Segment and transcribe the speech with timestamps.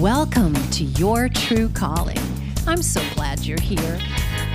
[0.00, 2.20] Welcome to Your True Calling.
[2.68, 3.98] I'm so glad you're here.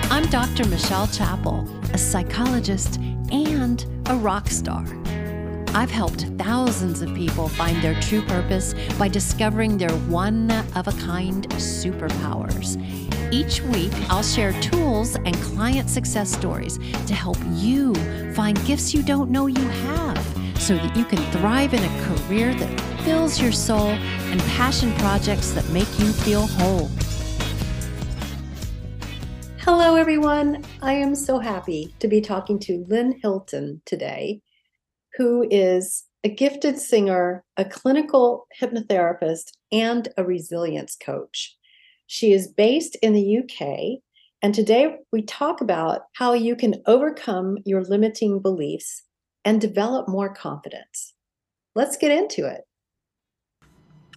[0.03, 0.65] I'm Dr.
[0.69, 2.97] Michelle Chappel, a psychologist
[3.29, 4.85] and a rock star.
[5.75, 10.93] I've helped thousands of people find their true purpose by discovering their one of a
[10.93, 12.77] kind superpowers.
[13.33, 17.93] Each week, I'll share tools and client success stories to help you
[18.33, 20.25] find gifts you don't know you have
[20.57, 25.51] so that you can thrive in a career that fills your soul and passion projects
[25.51, 26.89] that make you feel whole.
[29.59, 30.63] Hello, everyone.
[30.81, 34.41] I am so happy to be talking to Line Hilton today,
[35.17, 41.57] who is a gifted singer, a clinical hypnotherapist, and a resilience coach.
[42.07, 43.99] She is based in the UK,
[44.41, 49.03] and today we talk about how you can overcome your limiting beliefs
[49.43, 51.13] and develop more confidence.
[51.75, 52.61] Let's get into it.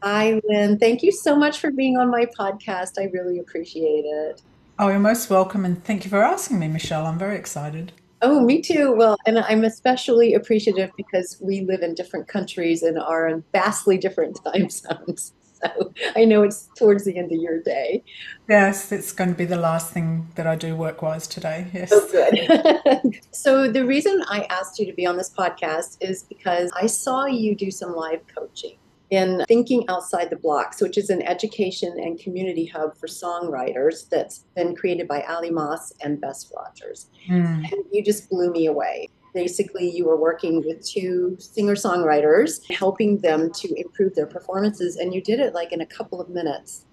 [0.02, 0.78] Hi, Line.
[0.78, 2.98] Thank you so much for being on my podcast.
[2.98, 4.42] I really appreciate it.
[4.78, 5.64] Oh, you're most welcome.
[5.64, 7.06] And thank you for asking me, Michelle.
[7.06, 7.92] I'm very excited.
[8.20, 8.92] Oh, me too.
[8.92, 13.96] Well, and I'm especially appreciative because we live in different countries and are in vastly
[13.96, 15.32] different time zones.
[15.64, 18.04] So I know it's towards the end of your day.
[18.48, 21.68] Yes, it's going to be the last thing that I do work wise today.
[21.72, 21.90] Yes.
[21.92, 23.18] Oh, good.
[23.30, 27.24] so the reason I asked you to be on this podcast is because I saw
[27.24, 28.76] you do some live coaching
[29.10, 34.44] in Thinking Outside the Blocks, which is an education and community hub for songwriters that's
[34.54, 37.06] been created by Allie Moss and Bess Rogers.
[37.28, 37.70] Mm.
[37.72, 39.08] And you just blew me away.
[39.32, 45.14] Basically, you were working with two singer songwriters, helping them to improve their performances, and
[45.14, 46.86] you did it like in a couple of minutes.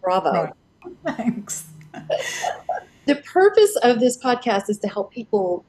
[0.00, 0.52] Bravo.
[1.04, 1.66] Thanks.
[3.06, 5.64] the purpose of this podcast is to help people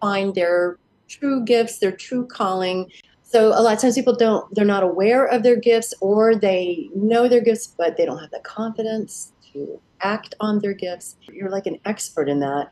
[0.00, 2.90] find their true gifts, their true calling,
[3.32, 6.88] so a lot of times people don't they're not aware of their gifts or they
[6.94, 11.16] know their gifts but they don't have the confidence to act on their gifts.
[11.32, 12.70] You're like an expert in that.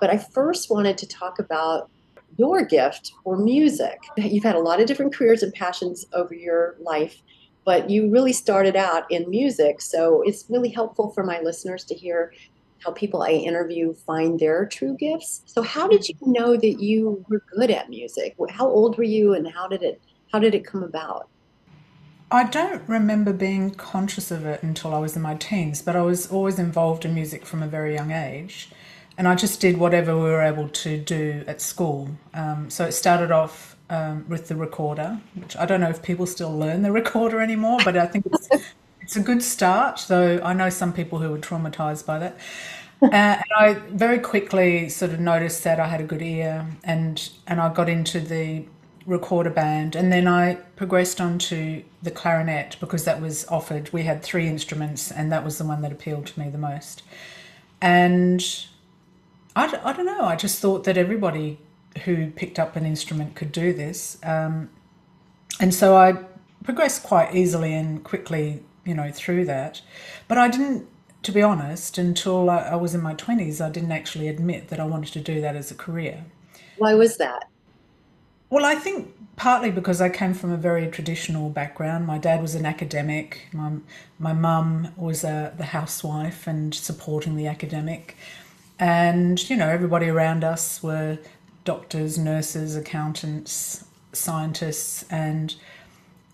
[0.00, 1.90] But i first wanted to talk about
[2.36, 3.98] your gift or music.
[4.16, 7.20] You've had a lot of different careers and passions over your life
[7.68, 9.82] but you really started out in music.
[9.82, 12.32] So it's really helpful for my listeners to hear
[12.84, 15.42] how people I interview find their true gifts.
[15.46, 18.36] So how did you know that you were good at music?
[18.50, 20.00] How old were you and how did it
[20.32, 21.28] how did it come about?
[22.30, 26.02] I don't remember being conscious of it until I was in my teens, but I
[26.02, 28.68] was always involved in music from a very young age.
[29.16, 32.10] And I just did whatever we were able to do at school.
[32.34, 36.26] Um, so it started off um, with the recorder, which I don't know if people
[36.26, 38.48] still learn the recorder anymore, but I think it's
[39.08, 42.38] it's a good start, though I know some people who were traumatized by that.
[43.00, 47.30] Uh, and I very quickly sort of noticed that I had a good ear, and
[47.46, 48.64] and I got into the
[49.06, 53.92] recorder band, and then I progressed on to the clarinet because that was offered.
[53.92, 57.04] We had three instruments, and that was the one that appealed to me the most.
[57.80, 58.44] And
[59.54, 60.24] I, I don't know.
[60.24, 61.60] I just thought that everybody
[62.04, 64.70] who picked up an instrument could do this, um,
[65.60, 66.18] and so I
[66.64, 69.82] progressed quite easily and quickly you know, through that.
[70.26, 70.88] But I didn't,
[71.22, 74.80] to be honest, until I, I was in my 20s, I didn't actually admit that
[74.80, 76.24] I wanted to do that as a career.
[76.78, 77.48] Why was that?
[78.50, 82.06] Well, I think partly because I came from a very traditional background.
[82.06, 83.48] My dad was an academic.
[83.52, 83.72] My
[84.18, 88.16] my mum was a, the housewife and supporting the academic,
[88.78, 91.18] and you know everybody around us were
[91.64, 95.54] doctors, nurses, accountants, scientists, and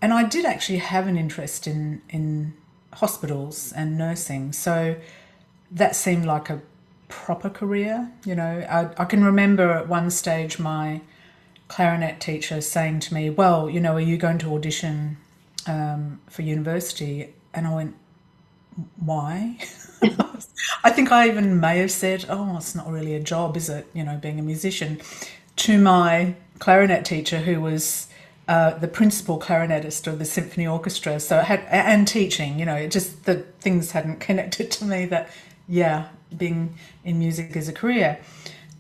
[0.05, 2.53] and I did actually have an interest in in
[2.93, 4.97] hospitals and nursing, so
[5.71, 6.61] that seemed like a
[7.09, 8.13] proper career.
[8.27, 11.01] You know, I, I can remember at one stage my
[11.69, 15.17] clarinet teacher saying to me, "Well, you know, are you going to audition
[15.67, 17.97] um, for university?" And I went,
[18.97, 19.57] "Why?"
[20.85, 23.87] I think I even may have said, "Oh, it's not really a job, is it?
[23.95, 25.01] You know, being a musician."
[25.57, 28.09] To my clarinet teacher, who was
[28.47, 31.19] uh, the principal clarinetist of the symphony orchestra.
[31.21, 35.31] So had and teaching, you know, just the things hadn't connected to me that
[35.67, 38.19] yeah, being in music is a career.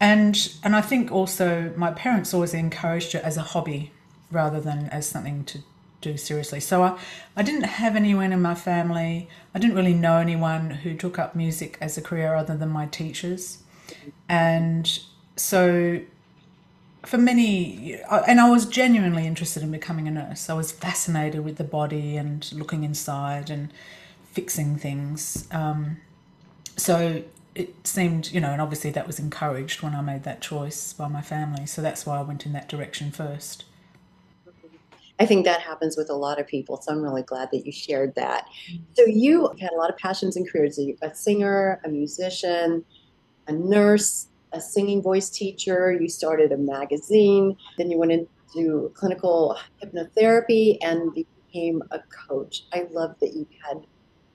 [0.01, 3.93] And and I think also my parents always encouraged it as a hobby
[4.31, 5.61] rather than as something to
[6.01, 6.61] do seriously.
[6.61, 6.99] So I,
[7.37, 9.29] I didn't have anyone in my family.
[9.55, 12.87] I didn't really know anyone who took up music as a career other than my
[12.87, 13.63] teachers.
[14.29, 14.99] And
[15.37, 16.01] so
[17.05, 20.49] for many, and I was genuinely interested in becoming a nurse.
[20.49, 23.73] I was fascinated with the body and looking inside and
[24.33, 25.47] fixing things.
[25.51, 25.99] Um,
[26.77, 27.23] so
[27.55, 31.09] it seemed, you know, and obviously that was encouraged when I made that choice by
[31.09, 31.67] my family.
[31.67, 33.65] So that's why I went in that direction first.
[35.21, 36.81] I think that happens with a lot of people.
[36.83, 38.49] So I'm really glad that you shared that.
[38.95, 42.85] So you had a lot of passions and careers a singer, a musician,
[43.47, 45.93] a nurse, a singing voice teacher.
[45.93, 47.57] You started a magazine.
[47.77, 52.63] Then you went into clinical hypnotherapy and became a coach.
[52.73, 53.85] I love that you had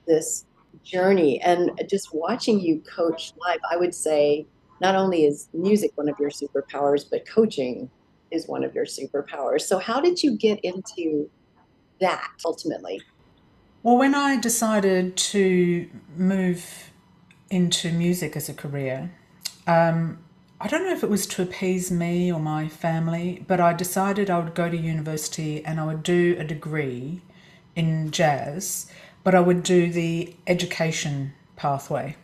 [0.06, 0.44] this
[0.84, 3.58] journey and just watching you coach live.
[3.70, 4.46] I would say
[4.80, 7.90] not only is music one of your superpowers, but coaching
[8.30, 9.62] is one of your superpowers.
[9.62, 11.28] So, how did you get into
[12.00, 13.00] that ultimately?
[13.82, 16.90] Well, when I decided to move
[17.50, 19.10] into music as a career,
[19.66, 20.18] um,
[20.60, 24.28] I don't know if it was to appease me or my family, but I decided
[24.28, 27.22] I would go to university and I would do a degree
[27.74, 28.90] in jazz,
[29.24, 32.16] but I would do the education pathway.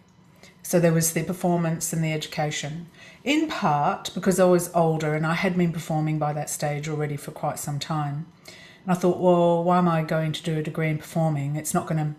[0.62, 2.88] So there was the performance and the education.
[3.24, 7.16] In part because I was older and I had been performing by that stage already
[7.16, 8.26] for quite some time.
[8.46, 11.56] And I thought, well, why am I going to do a degree in performing?
[11.56, 12.14] It's not going to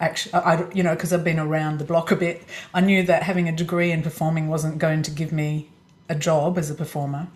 [0.00, 2.44] actually, I, you know, because I've been around the block a bit.
[2.72, 5.68] I knew that having a degree in performing wasn't going to give me
[6.08, 7.28] a job as a performer.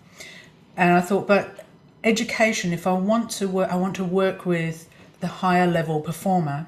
[0.75, 1.65] And I thought, but
[2.03, 4.89] education, if I want to work, I want to work with
[5.19, 6.67] the higher level performer,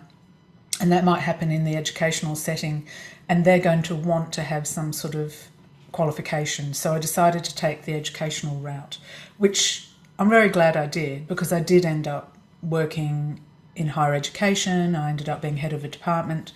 [0.79, 2.85] and that might happen in the educational setting
[3.27, 5.47] and they're going to want to have some sort of
[5.91, 6.73] qualification.
[6.73, 8.97] So I decided to take the educational route,
[9.37, 9.89] which
[10.19, 13.39] I'm very glad I did because I did end up working
[13.75, 14.95] in higher education.
[14.95, 16.53] I ended up being head of a department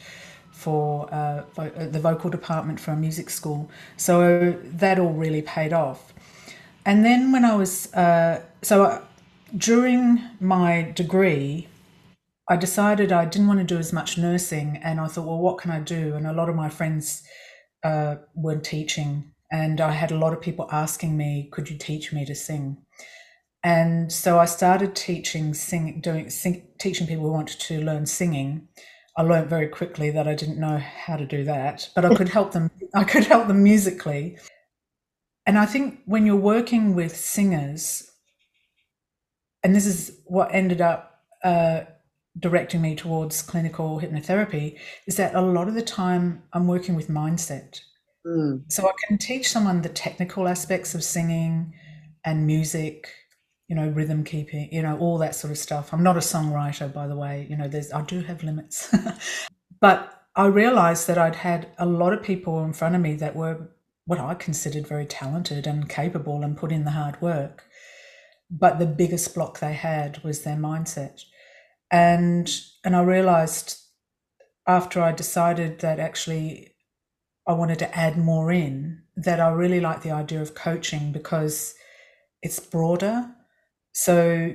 [0.52, 3.70] for uh, the vocal department for a music school.
[3.98, 6.14] So that all really paid off.
[6.86, 9.02] And then when I was, uh, so I,
[9.56, 11.68] during my degree,
[12.48, 15.60] I decided I didn't want to do as much nursing, and I thought, well, what
[15.60, 16.16] can I do?
[16.16, 17.24] And a lot of my friends
[17.84, 22.12] uh, were teaching, and I had a lot of people asking me, could you teach
[22.12, 22.78] me to sing?
[23.64, 28.70] And so I started teaching, sing, doing, sing, teaching people who wanted to learn singing.
[29.18, 32.30] I learned very quickly that I didn't know how to do that, but I could
[32.30, 32.72] help them.
[32.96, 34.38] I could help them musically.
[35.46, 38.10] And I think when you're working with singers,
[39.64, 41.82] and this is what ended up uh,
[42.38, 44.78] directing me towards clinical hypnotherapy
[45.08, 47.82] is that a lot of the time I'm working with mindset.
[48.26, 48.72] Mm.
[48.72, 51.74] So I can teach someone the technical aspects of singing
[52.26, 53.10] and music,
[53.70, 55.94] you know, rhythm keeping, you know, all that sort of stuff.
[55.94, 57.48] I'm not a songwriter, by the way.
[57.50, 58.94] You know, there's I do have limits,
[59.80, 63.36] but I realized that I'd had a lot of people in front of me that
[63.36, 63.70] were
[64.06, 67.64] what I considered very talented and capable and put in the hard work.
[68.52, 71.22] But the biggest block they had was their mindset
[71.92, 72.50] and
[72.84, 73.78] and I realized
[74.68, 76.74] after I decided that actually
[77.48, 81.74] I wanted to add more in that I really like the idea of coaching because
[82.42, 83.32] it's broader.
[83.92, 84.54] So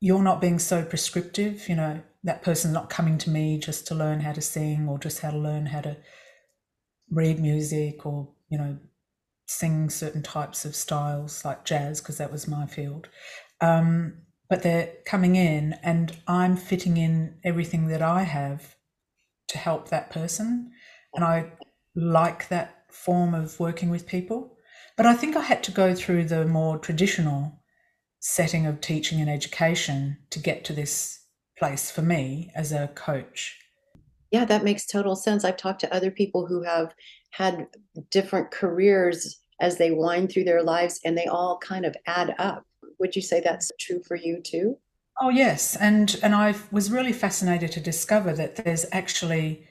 [0.00, 3.94] you're not being so prescriptive, you know, that person's not coming to me just to
[3.94, 5.96] learn how to sing or just how to learn how to
[7.10, 8.78] read music or, you know,
[9.46, 13.08] sing certain types of styles like jazz, because that was my field.
[13.60, 14.18] Um,
[14.48, 18.76] but they're coming in and I'm fitting in everything that I have
[19.48, 20.72] to help that person.
[21.14, 21.52] And I
[21.94, 24.56] like that form of working with people.
[24.96, 27.62] But I think I had to go through the more traditional
[28.28, 31.20] setting of teaching and education to get to this
[31.58, 33.58] place for me as a coach.
[34.32, 35.44] Yeah, that makes total sense.
[35.44, 36.92] I've talked to other people who have
[37.30, 37.68] had
[38.10, 42.66] different careers as they wind through their lives and they all kind of add up
[42.98, 44.78] would you say that's true for you too?
[45.20, 49.66] Oh yes, and and I was really fascinated to discover that there's actually,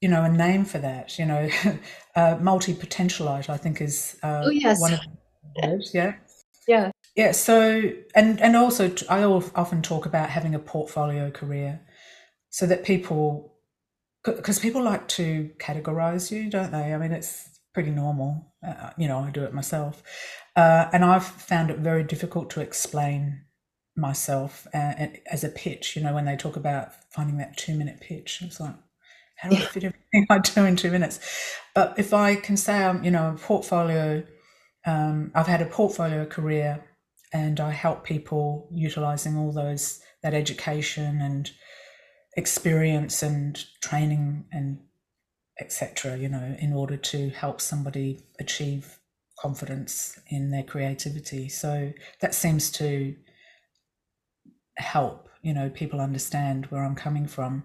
[0.00, 1.18] you know, a name for that.
[1.18, 1.48] You know,
[2.16, 3.48] uh, multipotentialite.
[3.48, 5.94] I think is uh, oh yes, one of the words.
[5.94, 6.14] Yeah,
[6.68, 7.32] yeah, yeah.
[7.32, 11.80] So and and also I often talk about having a portfolio career,
[12.50, 13.54] so that people,
[14.24, 16.92] because people like to categorize you, don't they?
[16.92, 18.52] I mean, it's pretty normal.
[18.66, 20.02] Uh, you know, I do it myself.
[20.56, 23.42] Uh, and I've found it very difficult to explain
[23.96, 25.96] myself uh, as a pitch.
[25.96, 28.74] You know, when they talk about finding that two minute pitch, it's like,
[29.36, 31.20] how do I fit everything I do in two minutes?
[31.74, 34.24] But if I can say I'm, you know, a portfolio,
[34.84, 36.84] um, I've had a portfolio career
[37.32, 41.50] and I help people utilizing all those, that education and
[42.36, 44.78] experience and training and
[45.60, 49.00] etc you know in order to help somebody achieve
[49.40, 51.48] confidence in their creativity.
[51.48, 53.16] So that seems to
[54.76, 57.64] help, you know, people understand where I'm coming from.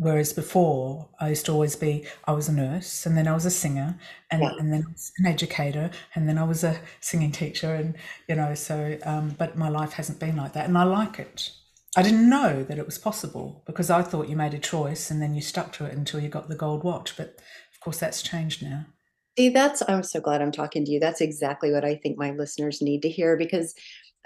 [0.00, 3.44] Whereas before, I used to always be, I was a nurse and then I was
[3.44, 3.98] a singer
[4.30, 4.52] and, yeah.
[4.56, 7.74] and then I was an educator and then I was a singing teacher.
[7.74, 7.96] And,
[8.28, 10.68] you know, so, um, but my life hasn't been like that.
[10.68, 11.50] And I like it.
[11.96, 15.20] I didn't know that it was possible because I thought you made a choice and
[15.20, 17.16] then you stuck to it until you got the gold watch.
[17.16, 17.40] But
[17.74, 18.86] of course, that's changed now.
[19.36, 21.00] See, that's, I'm so glad I'm talking to you.
[21.00, 23.74] That's exactly what I think my listeners need to hear because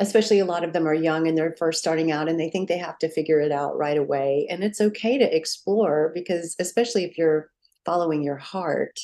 [0.02, 2.68] especially a lot of them are young and they're first starting out and they think
[2.68, 4.46] they have to figure it out right away.
[4.50, 7.50] And it's okay to explore because, especially if you're
[7.84, 8.98] following your heart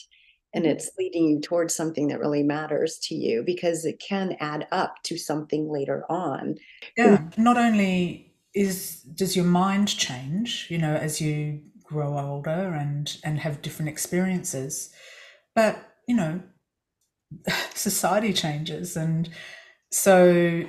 [0.52, 0.72] and mm-hmm.
[0.72, 4.96] it's leading you towards something that really matters to you, because it can add up
[5.04, 6.56] to something later on.
[6.96, 7.28] Yeah.
[7.36, 13.38] Not only is does your mind change, you know, as you grow older and and
[13.38, 14.90] have different experiences,
[15.54, 15.78] but
[16.08, 16.42] you know,
[17.74, 19.28] society changes and
[19.90, 20.64] so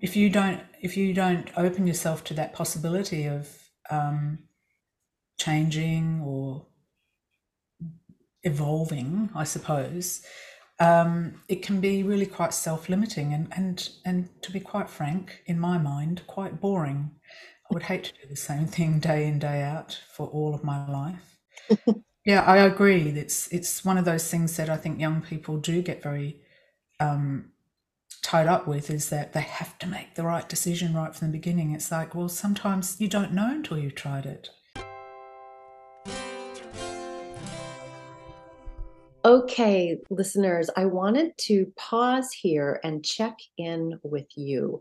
[0.00, 3.48] if you don't if you don't open yourself to that possibility of
[3.90, 4.38] um,
[5.38, 6.66] changing or
[8.42, 10.22] evolving, I suppose,
[10.78, 15.58] um, it can be really quite self-limiting and and and to be quite frank, in
[15.58, 17.12] my mind, quite boring.
[17.70, 20.62] I would hate to do the same thing day in day out for all of
[20.62, 21.38] my life.
[22.26, 23.08] yeah, I agree.
[23.10, 26.40] It's it's one of those things that I think young people do get very
[27.00, 27.52] um,
[28.24, 31.32] tied up with is that they have to make the right decision right from the
[31.32, 31.72] beginning.
[31.72, 34.48] It's like, well, sometimes you don't know until you've tried it.
[39.26, 44.80] Okay, listeners, I wanted to pause here and check in with you.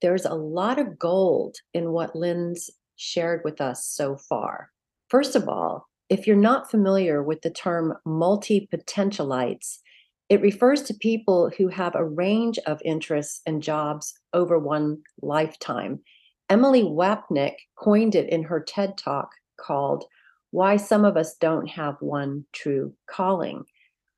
[0.00, 4.70] There's a lot of gold in what Line's shared with us so far.
[5.10, 9.80] First of all, if you're not familiar with the term multipotentialites,
[10.28, 16.00] it refers to people who have a range of interests and jobs over one lifetime.
[16.48, 19.30] Emily Wapnick coined it in her TED talk
[19.60, 20.04] called
[20.50, 23.64] Why Some of Us Don't Have One True Calling.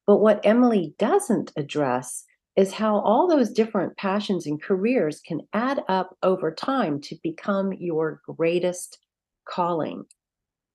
[0.06, 2.24] But what Emily doesn't address
[2.56, 7.72] is how all those different passions and careers can add up over time to become
[7.74, 8.98] your greatest
[9.46, 10.04] calling.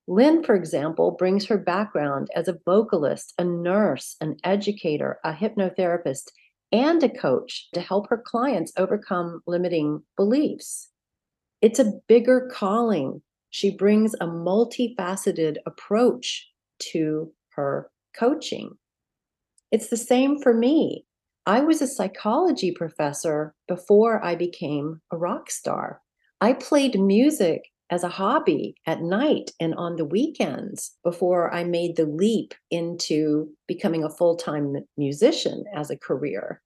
[0.06, 6.30] Line, for example, brings her background as a vocalist, a nurse, an educator, a hypnotherapist,
[6.72, 10.90] and a coach to help her clients overcome limiting beliefs.
[11.62, 13.22] It's a bigger calling.
[13.50, 16.50] She brings a multifaceted approach
[16.90, 18.76] to her coaching.
[19.70, 21.06] It's the same for me.
[21.46, 26.00] I was a psychology professor before I became a rock star.
[26.40, 27.62] I played music
[27.94, 33.48] as a hobby at night and on the weekends before I made the leap into
[33.68, 36.60] becoming a full time musician as a career.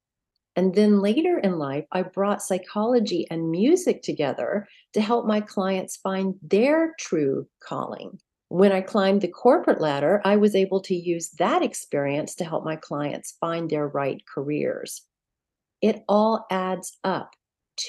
[0.57, 5.99] And then later in life, I brought psychology and music together to help my clients
[5.99, 8.19] find their true calling.
[8.49, 12.65] When I climbed the corporate ladder, I was able to use that experience to help
[12.65, 15.03] my clients find their right careers.
[15.83, 17.35] It all adds up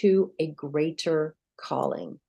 [0.01, 2.19] to a greater calling.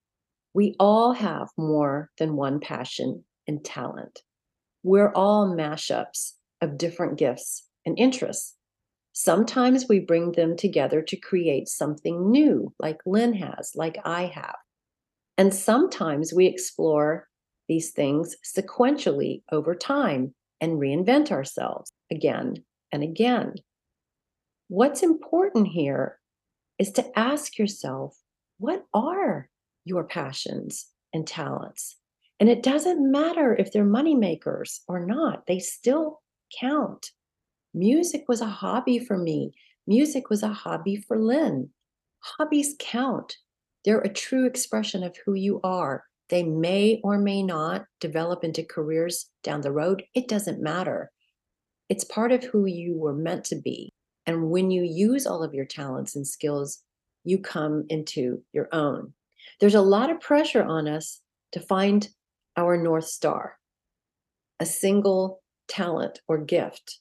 [0.54, 4.21] We all have more than one passion and talent.
[4.83, 8.57] We're all mashups of different gifts and interests.
[9.12, 14.57] Sometimes we bring them together to create something new, like Line has, like I have.
[15.37, 17.28] And sometimes we explore
[17.69, 23.54] these things sequentially over time and reinvent ourselves again and again.
[24.69, 26.19] What's important here
[26.78, 28.16] is to ask yourself
[28.59, 29.50] what are
[29.84, 31.96] your passions and talents.
[32.38, 36.20] And it doesn't matter if they're money makers or not, they still
[36.58, 37.10] count.
[37.75, 39.52] Music was a hobby for me.
[39.87, 41.68] Music was a hobby for Line.
[42.20, 43.37] Hobbies count.
[43.84, 46.04] They're a true expression of who you are.
[46.28, 50.04] They may or may not develop into careers down the road.
[50.14, 51.10] It doesn't matter.
[51.88, 53.92] It's part of who you were meant to be.
[54.26, 56.82] And when you use all of your talents and skills,
[57.25, 59.12] you come into your own.
[59.61, 61.21] There's a lot of pressure on us
[61.52, 62.09] to find
[62.57, 63.59] our North Star,
[64.59, 67.00] a single talent or gift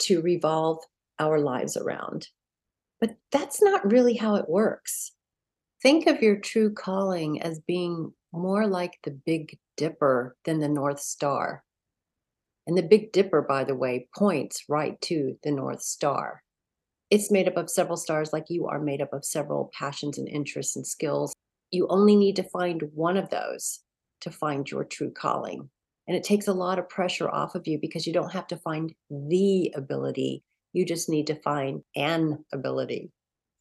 [0.00, 0.78] to revolve
[1.18, 2.28] our lives around.
[3.00, 5.12] But that's not really how it works.
[5.82, 11.00] Think of your true calling as being more like the Big Dipper than the North
[11.00, 11.64] Star.
[12.66, 16.42] And the Big Dipper, by the way, points right to the North Star.
[17.10, 20.28] It's made up of several stars, like you are made up of several passions and
[20.28, 21.34] interests and skills
[21.74, 23.80] you only need to find one of those
[24.20, 25.68] to find your true calling.
[26.06, 28.56] And it takes a lot of pressure off of you because you don't have to
[28.56, 30.42] find the ability.
[30.72, 33.10] You just need to find an ability.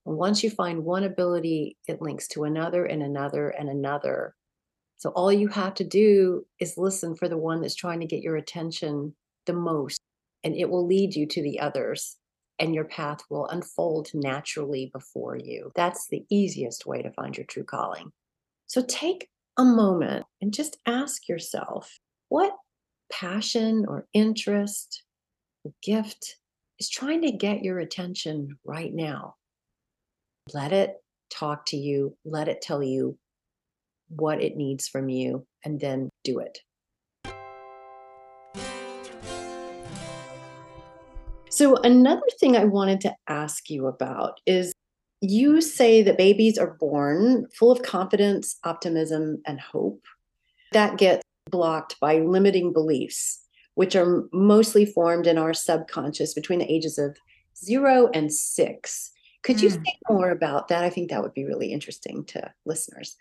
[0.05, 4.35] And once you find one ability, it links to another and another and another.
[4.97, 8.21] So all you have to do is listen for the one that's trying to get
[8.21, 9.15] your attention
[9.45, 9.99] the most,
[10.43, 12.17] and it will lead you to the others,
[12.59, 15.71] and your path will unfold naturally before you.
[15.75, 18.11] That's the easiest way to find your true calling.
[18.67, 22.55] So take a moment and just ask yourself what
[23.11, 25.03] passion or interest,
[25.63, 26.37] or gift
[26.79, 29.35] is trying to get your attention right now.
[30.53, 30.95] Let it
[31.29, 33.17] talk to you, let it tell you
[34.09, 36.59] what it needs from you, and then do it.
[41.53, 44.73] So, another thing I wanted to ask you about is
[45.21, 50.01] you say that babies are born full of confidence, optimism, and hope.
[50.71, 53.45] That gets blocked by limiting beliefs,
[53.75, 57.17] which are mostly formed in our subconscious between the ages of
[57.55, 59.11] zero and six.
[59.43, 59.73] Could you mm.
[59.73, 60.83] say more about that?
[60.83, 63.15] I think that would be really interesting to listeners.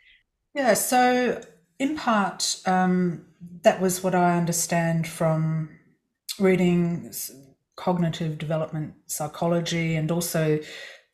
[0.54, 1.42] Yeah, so
[1.78, 3.26] in part, um,
[3.60, 5.68] that was what I understand from
[6.38, 7.12] reading
[7.76, 10.61] cognitive development psychology and also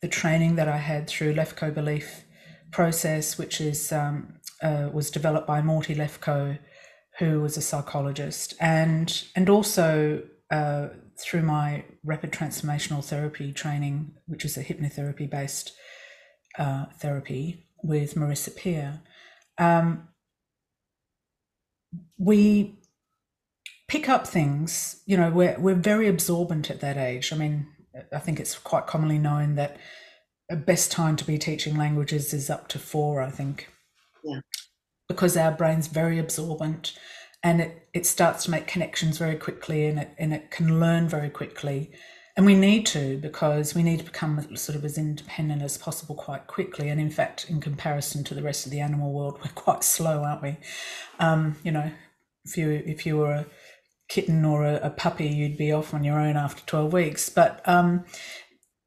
[0.01, 2.23] the training that I had through Lefkoe Belief
[2.71, 6.59] Process, which is um, uh, was developed by Morty Lefkoe,
[7.17, 10.87] who was a psychologist, and and also uh,
[11.19, 15.73] through my rapid transformational therapy training, which is a hypnotherapy based
[16.57, 19.01] uh, therapy with Marissa Peer.
[19.57, 20.07] Um,
[22.17, 22.78] we
[23.89, 27.33] pick up things, you know, we're, we're very absorbent at that age.
[27.33, 27.67] I mean,
[28.13, 29.77] I think it's quite commonly known that
[30.47, 33.67] the best time to be teaching languages is up to four, I think.
[34.23, 34.41] Yeah.
[35.07, 36.97] Because our brain's very absorbent
[37.43, 41.09] and it, it starts to make connections very quickly and it, and it can learn
[41.09, 41.91] very quickly.
[42.37, 46.15] And we need to because we need to become sort of as independent as possible
[46.15, 46.89] quite quickly.
[46.89, 50.23] And in fact, in comparison to the rest of the animal world, we're quite slow,
[50.23, 50.57] aren't we?
[51.19, 51.91] Um, you know,
[52.45, 53.45] if you if you were a
[54.09, 57.29] kitten or a, a, puppy, you'd be off on your own after twelve weeks.
[57.29, 58.05] But um,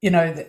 [0.01, 0.45] you know,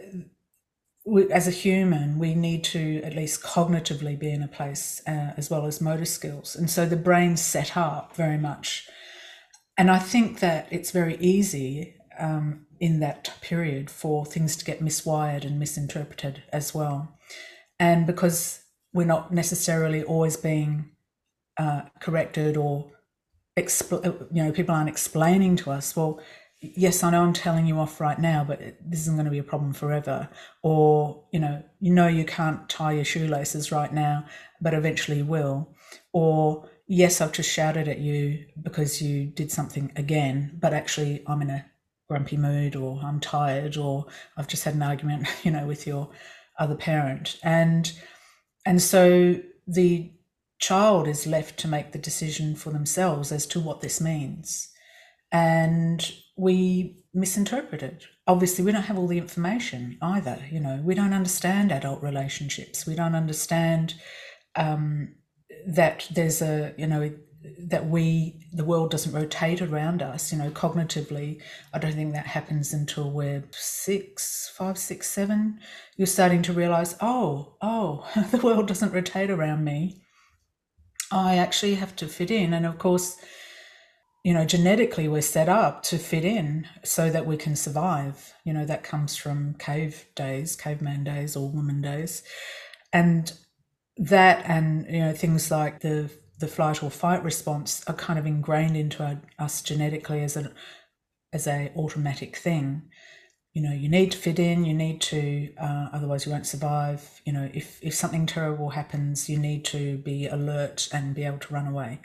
[1.06, 5.32] we, as a human, we need to at least cognitively be in a place uh,
[5.36, 6.56] as well as motor skills.
[6.56, 8.88] And so the brain's set up very much.
[9.76, 14.80] And I think that it's very easy um, in that period for things to get
[14.80, 17.18] miswired and misinterpreted as well.
[17.78, 20.90] And because we're not necessarily always being
[21.58, 22.90] uh, corrected or
[23.56, 26.20] expl- uh, you know people aren't explaining to us well
[26.60, 29.38] yes i know i'm telling you off right now but this isn't going to be
[29.38, 30.28] a problem forever
[30.62, 34.24] or you know you know you can't tie your shoelaces right now
[34.60, 35.68] but eventually you will
[36.12, 41.42] or yes i've just shouted at you because you did something again but actually i'm
[41.42, 41.64] in a
[42.08, 46.10] grumpy mood or I'm tired or I've just had an argument, you know, with your
[46.58, 47.38] other parent.
[47.42, 47.92] And
[48.66, 50.10] and so the
[50.64, 54.70] child is left to make the decision for themselves as to what this means.
[55.30, 58.06] And we misinterpret it.
[58.26, 60.38] Obviously, we don't have all the information either.
[60.50, 62.86] You know, we don't understand adult relationships.
[62.86, 63.94] We don't understand
[64.56, 65.16] um,
[65.66, 67.12] that there's a, you know,
[67.58, 71.42] that we the world doesn't rotate around us you know cognitively
[71.74, 75.60] i don't think that happens until we're six five six seven
[75.98, 80.03] you're starting to realize oh oh the world doesn't rotate around me
[81.14, 82.52] i actually have to fit in.
[82.52, 83.16] And of course
[84.24, 88.34] you know genetically we're set up to fit in so that we can survive.
[88.44, 92.22] You know that comes from cave days caveman days or woman days.
[92.92, 93.32] And
[93.96, 98.26] that and you know things like the the flight or fight response are kind of
[98.26, 100.52] ingrained into our, us genetically as an
[101.32, 102.82] as a automatic thing
[103.54, 107.20] you know you need to fit in you need to uh, otherwise you won't survive
[107.24, 111.38] you know if if something terrible happens you need to be alert and be able
[111.38, 112.00] to run away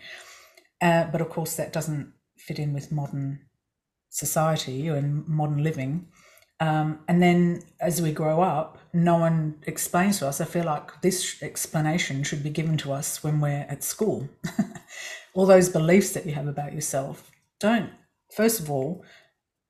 [0.82, 3.40] uh, but of course that doesn't fit in with modern
[4.10, 6.08] society and modern living
[6.62, 10.42] um, and then as we grow up, no one explains to us.
[10.42, 14.28] I feel like this explanation should be given to us when we're at school.
[15.34, 17.92] all those beliefs that you have about yourself don't,
[18.36, 19.04] first of all,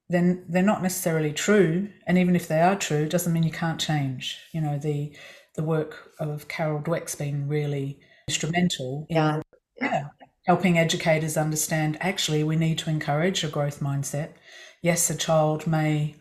[0.09, 1.89] then they're not necessarily true.
[2.07, 4.39] And even if they are true, it doesn't mean you can't change.
[4.53, 5.15] You know, the
[5.55, 9.41] the work of Carol Dweck's been really instrumental in yeah.
[9.81, 10.07] yeah,
[10.45, 14.33] helping educators understand actually we need to encourage a growth mindset.
[14.81, 16.15] Yes, a child may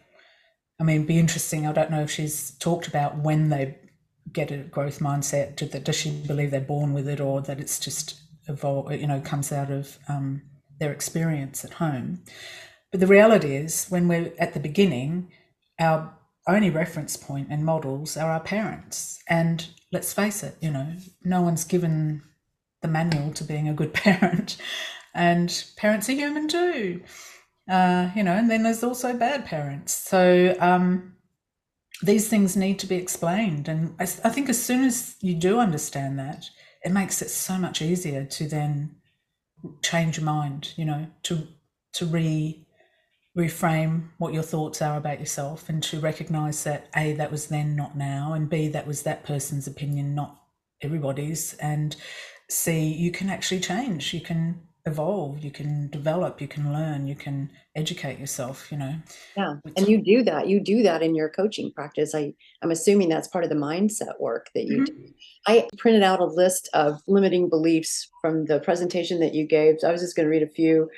[0.80, 1.66] I mean, be interesting.
[1.66, 3.76] I don't know if she's talked about when they
[4.32, 5.56] get a growth mindset.
[5.84, 8.92] Does she believe they're born with it, or that it's just evolve?
[8.92, 10.42] You know, comes out of um,
[10.78, 12.22] their experience at home.
[12.90, 15.30] But the reality is, when we're at the beginning,
[15.78, 16.14] our
[16.46, 19.22] only reference point and models are our parents.
[19.28, 22.22] And let's face it, you know, no one's given
[22.80, 24.56] the manual to being a good parent.
[25.14, 27.02] And parents are human too.
[27.68, 29.92] Uh, you know, and then there's also bad parents.
[29.92, 31.16] So um,
[32.02, 33.68] these things need to be explained.
[33.68, 36.48] And I, I think as soon as you do understand that,
[36.82, 38.96] it makes it so much easier to then
[39.82, 41.48] change your mind, you know, to
[41.94, 42.64] to re
[43.38, 47.76] reframe what your thoughts are about yourself and to recognize that a that was then
[47.76, 50.42] not now and b that was that person's opinion not
[50.82, 51.94] everybody's and
[52.50, 57.14] c you can actually change you can evolve you can develop you can learn you
[57.14, 58.94] can educate yourself you know.
[59.36, 63.08] Yeah and you do that you do that in your coaching practice i i'm assuming
[63.08, 64.84] that's part of the mindset work that you mm-hmm.
[64.84, 65.12] do.
[65.46, 69.88] I printed out a list of limiting beliefs from the presentation that you gave so
[69.88, 70.88] i was just going to read a few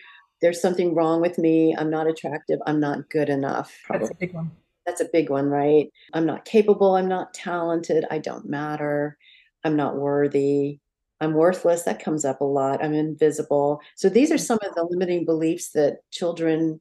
[0.40, 4.06] there's something wrong with me i'm not attractive i'm not good enough Probably.
[4.06, 4.50] that's a big one
[4.86, 9.16] that's a big one right i'm not capable i'm not talented i don't matter
[9.64, 10.80] i'm not worthy
[11.20, 11.82] I'm worthless.
[11.82, 12.82] That comes up a lot.
[12.82, 13.80] I'm invisible.
[13.94, 16.80] So these are some of the limiting beliefs that children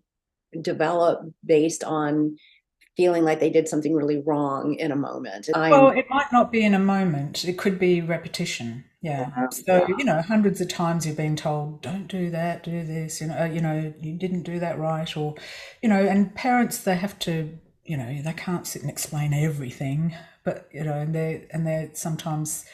[0.61, 2.37] develop based on
[2.95, 5.49] feeling like they did something really wrong in a moment.
[5.53, 7.45] I'm, well, it might not be in a moment.
[7.45, 8.85] It could be repetition.
[9.01, 9.31] Yeah.
[9.37, 12.63] Uh, so you know, hundreds of times you've been told, "Don't do that.
[12.63, 15.35] Do this." You know, you know, you didn't do that right, or
[15.81, 20.15] you know, and parents they have to, you know, they can't sit and explain everything,
[20.43, 22.65] but you know, and they and they're sometimes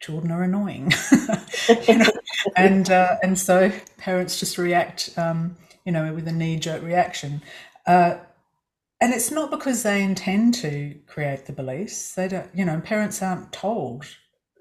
[0.00, 0.92] children are annoying,
[1.88, 2.10] you know?
[2.56, 7.40] and uh, and so parents just react, um, you know, with a knee jerk reaction.
[7.86, 8.16] Uh,
[9.00, 12.14] and it's not because they intend to create the beliefs.
[12.14, 14.06] They don't, you know, parents aren't told.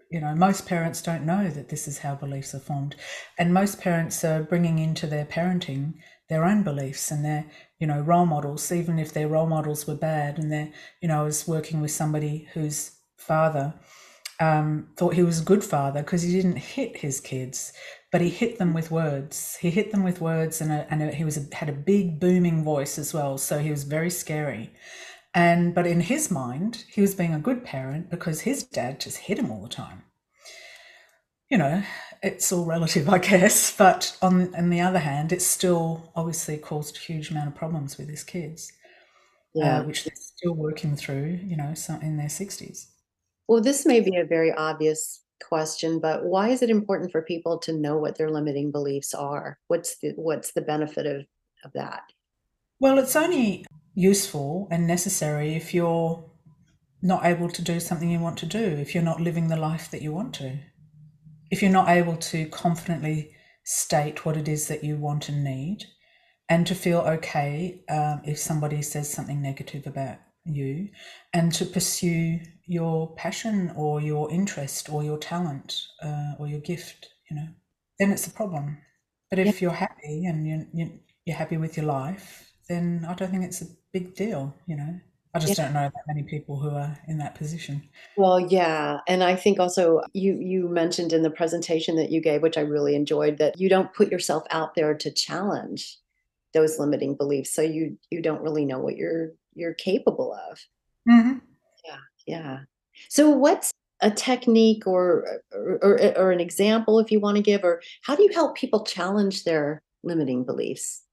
[0.09, 2.95] You know, most parents don't know that this is how beliefs are formed,
[3.37, 5.95] and most parents are bringing into their parenting
[6.29, 7.45] their own beliefs and their,
[7.79, 10.37] you know, role models, even if their role models were bad.
[10.37, 13.73] And they're, you know, I was working with somebody whose father
[14.39, 17.73] um, thought he was a good father because he didn't hit his kids,
[18.11, 19.57] but he hit them with words.
[19.61, 22.19] He hit them with words, and, a, and a, he was a, had a big
[22.19, 23.37] booming voice as well.
[23.37, 24.73] So he was very scary.
[25.33, 29.17] And but in his mind, he was being a good parent because his dad just
[29.17, 30.03] hit him all the time.
[31.49, 31.83] You know,
[32.23, 33.75] it's all relative, I guess.
[33.75, 37.97] But on on the other hand, it still obviously caused a huge amount of problems
[37.97, 38.71] with his kids,
[39.55, 39.79] uh, yeah.
[39.79, 41.39] uh, which they're still working through.
[41.43, 42.91] You know, some in their sixties.
[43.47, 47.59] Well, this may be a very obvious question, but why is it important for people
[47.59, 49.59] to know what their limiting beliefs are?
[49.67, 51.25] What's the what's the benefit of,
[51.63, 52.01] of that?
[52.79, 53.65] Well, it's only
[53.97, 56.23] useful and necessary if you're
[57.01, 59.89] not able to do something you want to do, if you're not living the life
[59.89, 60.59] that you want to,
[61.49, 63.31] if you're not able to confidently
[63.63, 65.83] state what it is that you want and need,
[66.47, 70.89] and to feel okay um, if somebody says something negative about you
[71.33, 77.09] and to pursue your passion or your interest or your talent uh, or your gift
[77.29, 77.47] you know
[77.99, 78.77] then it's a problem.
[79.29, 80.89] But if you're happy and you're,
[81.25, 84.99] you're happy with your life then i don't think it's a big deal you know
[85.37, 85.65] I just yeah.
[85.65, 87.83] don't know that many people who are in that position.
[88.15, 92.41] Well, yeah, and I think also you you mentioned in the presentation that you gave,
[92.41, 95.97] which I really enjoyed, that you don't put yourself out there to challenge
[96.53, 100.59] those limiting beliefs, so you you don't really know what you're you're capable of.
[101.07, 101.37] Mm-hmm.
[101.85, 102.59] Yeah, yeah.
[103.09, 107.63] So, what's a technique or, or, or or an example, if you want to give,
[107.63, 111.03] or how do you help people challenge their limiting beliefs?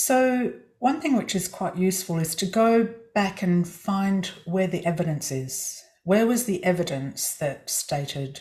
[0.00, 4.84] So, one thing which is quite useful is to go back and find where the
[4.86, 5.82] evidence is.
[6.04, 8.40] Where was the evidence that stated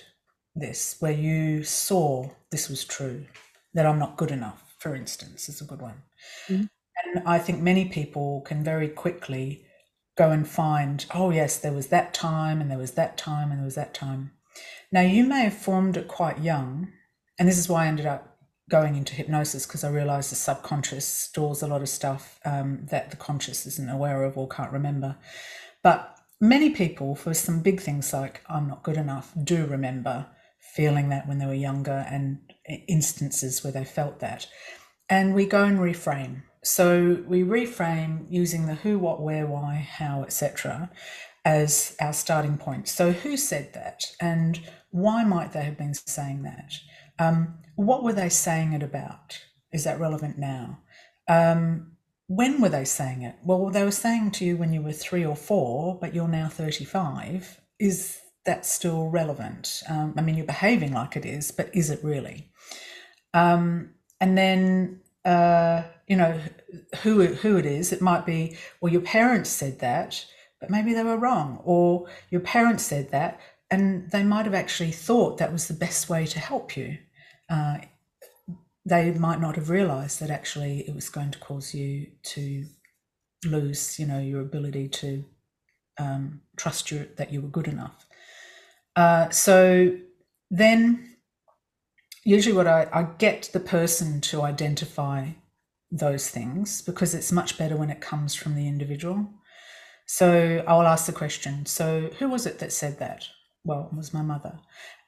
[0.56, 3.26] this, where you saw this was true,
[3.74, 6.02] that I'm not good enough, for instance, is a good one.
[6.48, 6.64] Mm-hmm.
[7.04, 9.66] And I think many people can very quickly
[10.18, 13.60] go and find, oh, yes, there was that time, and there was that time, and
[13.60, 14.32] there was that time.
[14.94, 16.94] Now, you may have formed it quite young,
[17.38, 18.29] and this is why I ended up
[18.70, 23.12] going into hypnosis because I realized the subconscious stores a lot of stuff um, that
[23.12, 25.18] the conscious isn't aware of or can't remember.
[25.84, 30.28] But many people, for some big things like I'm not good enough, do remember
[30.60, 32.40] feeling that when they were younger and
[32.88, 34.48] instances where they felt that.
[35.10, 36.44] And we go and reframe.
[36.64, 40.92] So we reframe using the who, what, where, why, how, etc.
[41.44, 42.88] as our starting point.
[42.88, 44.60] So who said that, and
[44.92, 46.74] why might they have been saying that?
[47.20, 49.40] Um, what were they saying it about?
[49.72, 50.80] Is that relevant now?
[51.28, 53.36] Um, when were they saying it?
[53.44, 56.48] Well, they were saying to you when you were three or four, but you're now
[56.48, 57.60] 35.
[57.80, 59.84] Is that still relevant?
[59.90, 62.52] Um, I mean, you're behaving like it is, but is it really?
[63.34, 66.40] Um, and then uh, you know
[67.04, 67.92] who who it is.
[67.92, 70.26] It might be well, your parents said that,
[70.60, 74.92] but maybe they were wrong, or your parents said that, and they might have actually
[74.92, 76.98] thought that was the best way to help you.
[77.50, 77.78] Uh,
[78.86, 82.66] they might not have realized that actually it was going to cause you to
[83.46, 85.26] lose, you know, your ability to
[86.00, 88.06] um, trust you that you were good enough.
[88.96, 89.98] Uh, so
[90.50, 91.18] then,
[92.26, 95.30] usually, what I, I get the person to identify
[95.92, 99.30] those things because it's much better when it comes from the individual.
[100.06, 101.66] So I'll ask the question.
[101.66, 103.28] So who was it that said that?
[103.64, 104.60] Well, it was my mother.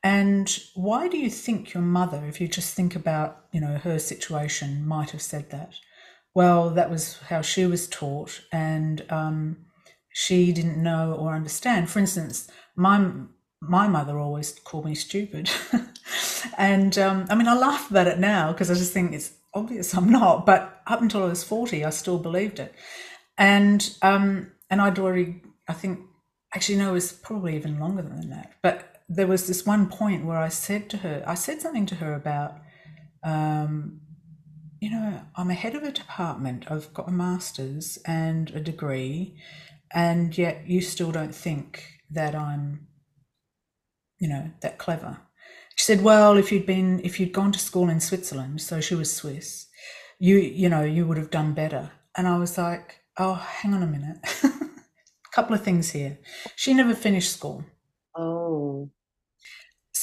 [0.03, 3.99] And why do you think your mother, if you just think about, you know, her
[3.99, 5.75] situation, might have said that?
[6.33, 9.57] Well, that was how she was taught, and um,
[10.13, 11.89] she didn't know or understand.
[11.89, 13.11] For instance, my
[13.59, 15.51] my mother always called me stupid,
[16.57, 19.93] and um, I mean, I laugh about it now because I just think it's obvious
[19.93, 20.45] I'm not.
[20.45, 22.73] But up until I was forty, I still believed it,
[23.37, 25.99] and um, and I'd already, I think,
[26.55, 28.53] actually no, it was probably even longer than that.
[28.63, 31.95] But there was this one point where I said to her, I said something to
[31.95, 32.55] her about.
[33.23, 33.99] Um,
[34.79, 36.71] you know, I'm a head of a department.
[36.71, 39.37] I've got a master's and a degree,
[39.93, 42.87] and yet you still don't think that I'm,
[44.17, 45.19] you know, that clever.
[45.75, 48.95] She said, "Well, if you'd been, if you'd gone to school in Switzerland, so she
[48.95, 49.67] was Swiss,
[50.19, 53.83] you, you know, you would have done better." And I was like, "Oh, hang on
[53.83, 54.51] a minute, a
[55.35, 56.17] couple of things here.
[56.55, 57.65] She never finished school.
[58.15, 58.89] Oh,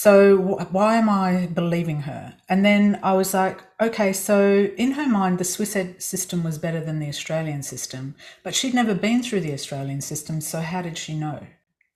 [0.02, 0.37] so
[0.70, 2.34] why am I believing her?
[2.48, 6.56] And then I was like, okay, so in her mind, the Swiss ed system was
[6.56, 10.40] better than the Australian system, but she'd never been through the Australian system.
[10.40, 11.40] So how did she know?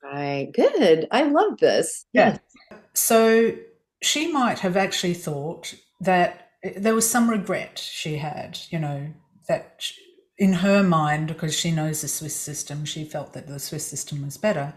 [0.03, 0.51] right.
[0.53, 1.07] Good.
[1.13, 2.05] I love this.
[2.13, 2.39] Yeah.
[2.93, 3.55] So
[4.03, 9.13] she might have actually thought that eh, there was some regret she had, you know,
[9.47, 9.93] that
[10.39, 14.25] in her mind, because she knows the Swiss system, she felt that the Swiss system
[14.25, 14.75] was better.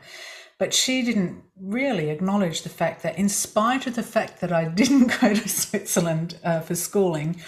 [0.57, 4.65] But she didn't really acknowledge the fact that, in spite of the fact that I
[4.65, 7.41] didn't go to Switzerland uh, for schooling,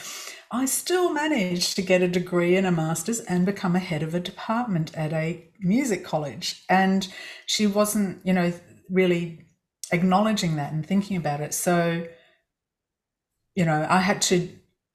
[0.50, 4.14] I still managed to get a degree and a master's and become a head of
[4.14, 6.64] a department at a music college.
[6.70, 7.08] And
[7.46, 8.54] she wasn't, you know,
[8.90, 9.46] really
[9.92, 11.54] acknowledging that and thinking about it.
[11.54, 12.08] So,
[13.56, 14.50] you know, I had to,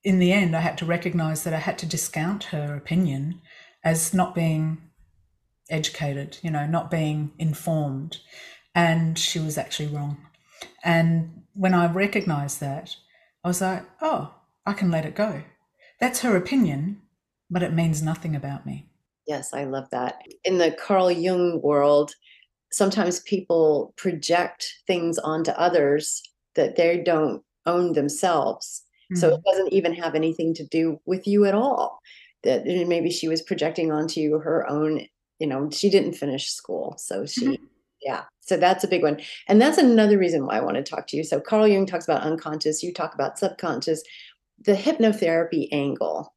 [0.04, 3.40] in the end, I had to recognize that I had to discount her opinion
[3.84, 4.78] as not being
[5.72, 8.18] educated, you know, not being informed.
[8.74, 10.18] And she was actually wrong.
[10.84, 12.96] And when I recognized that,
[13.44, 15.42] I was like, oh, I can let it go.
[16.00, 17.02] That's her opinion,
[17.50, 18.88] but it means nothing about me.
[19.26, 20.22] Yes, I love that.
[20.44, 22.14] In the Carl Jung world,
[22.72, 26.22] sometimes people project things onto others
[26.54, 28.84] that they don't own themselves.
[29.14, 29.34] So Mm.
[29.34, 32.00] it doesn't even have anything to do with you at all.
[32.44, 35.06] That maybe she was projecting onto you her own,
[35.38, 36.94] you know, she didn't finish school.
[36.98, 37.58] So she,
[38.00, 38.22] yeah.
[38.40, 39.20] So that's a big one.
[39.48, 41.24] And that's another reason why I want to talk to you.
[41.24, 44.02] So Carl Jung talks about unconscious, you talk about subconscious,
[44.64, 46.34] the hypnotherapy angle.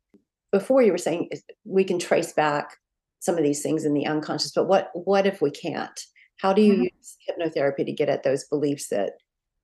[0.52, 1.30] Before you were saying
[1.66, 2.78] we can trace back
[3.20, 6.00] some of these things in the unconscious, but what what if we can't?
[6.38, 6.84] How do you Mhm.
[6.84, 9.14] use hypnotherapy to get at those beliefs that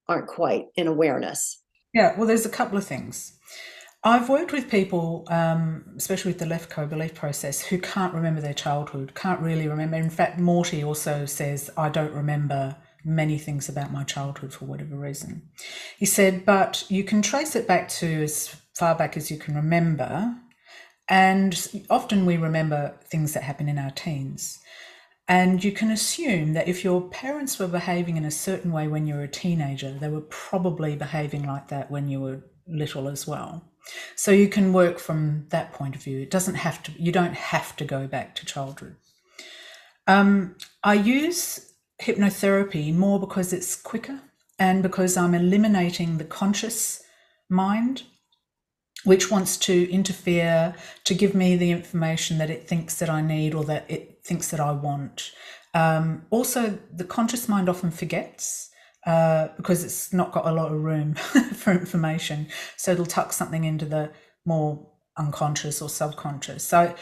[0.07, 1.61] aren't quite in awareness?
[1.93, 3.33] Yeah, well, there's a couple of things.
[4.03, 8.53] I've worked with people, um, especially with the Lefkoe Belief Process, who can't remember their
[8.53, 9.97] childhood, can't really remember.
[9.97, 14.95] In fact, Morty also says, I don't remember many things about my childhood for whatever
[14.95, 15.43] reason.
[15.99, 19.55] He said, but you can trace it back to as far back as you can
[19.55, 20.35] remember.
[21.07, 24.59] And often we remember things that happen in our teens.
[25.27, 29.05] And you can assume that if your parents were behaving in a certain way when
[29.05, 33.27] you were a teenager, they were probably behaving like that when you were little as
[33.27, 33.70] well.
[34.15, 36.19] So you can work from that point of view.
[36.19, 38.95] It doesn't have to, you don't have to go back to childhood.
[40.07, 44.19] Um, I use hypnotherapy more because it's quicker
[44.57, 47.03] and because I'm eliminating the conscious
[47.49, 48.03] mind,
[49.03, 53.53] which wants to interfere to give me the information that it thinks that I need
[53.53, 55.31] or that it thinks that I want.
[55.73, 58.70] Um, also, the conscious mind often forgets
[59.05, 61.13] uh, because it's not got a lot of room
[61.53, 62.47] for information.
[62.77, 64.11] So it'll tuck something into the
[64.45, 64.87] more
[65.17, 66.63] unconscious or subconscious.
[66.63, 66.93] So,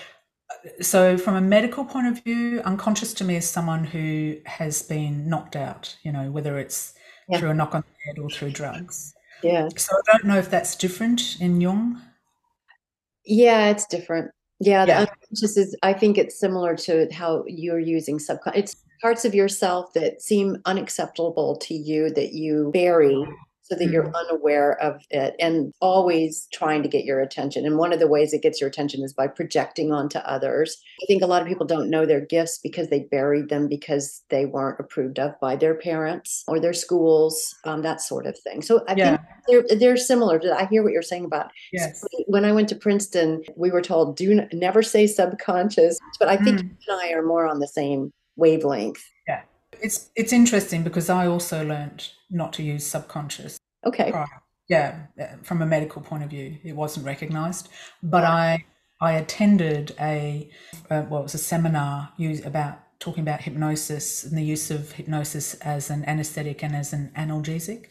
[0.81, 5.29] so from a medical point of view, unconscious to me is someone who has been
[5.29, 5.95] knocked out.
[6.03, 6.93] You know, whether it's
[7.27, 7.39] Yeah.
[7.39, 9.13] through a knock on the head or through drugs.
[9.43, 9.69] Yeah.
[9.77, 12.01] So I don't know if that's different in Jung.
[13.25, 14.31] Yeah, it's different.
[14.59, 14.99] Yeah, the Yeah.
[15.01, 18.59] unconscious is, I think it's similar to how you're using subconscious.
[18.59, 23.25] It's parts of yourself that seem unacceptable to you that you bury
[23.61, 24.15] so that you're Mm.
[24.15, 27.67] unaware of it and always trying to get your attention.
[27.67, 30.75] And one of the ways it gets your attention is by projecting onto others.
[31.03, 34.23] I think a lot of people don't know their gifts because they buried them because
[34.31, 38.63] they weren't approved of by their parents or their schools, um, that sort of thing.
[38.63, 39.17] So I Yeah.
[39.17, 39.21] think
[39.69, 40.39] they're they're similar.
[40.39, 42.03] To, I hear what you're saying about Yes.
[42.27, 46.37] when I went to Princeton, we were told do n- never say subconscious, but I
[46.37, 46.63] think Mm.
[46.87, 49.03] you and I are more on the same wavelength.
[49.27, 49.41] Yeah.
[49.81, 54.11] It's it's interesting because I also learned not to use subconscious Okay.
[54.11, 54.27] prior.
[54.67, 57.69] Yeah, uh, from a medical point of view, it wasn't recognised.
[58.03, 58.65] But I
[59.01, 60.49] I attended a
[60.91, 64.91] uh, well, it was a seminar used about talking about hypnosis and the use of
[64.91, 67.85] hypnosis as an anaesthetic and as an analgesic,